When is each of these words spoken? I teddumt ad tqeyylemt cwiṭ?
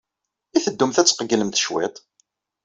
I 0.55 0.59
teddumt 0.65 0.97
ad 1.01 1.07
tqeyylemt 1.07 1.59
cwiṭ? 1.65 1.95